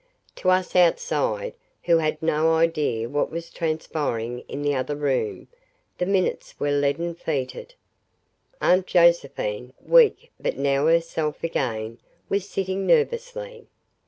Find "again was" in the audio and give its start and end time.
11.43-12.49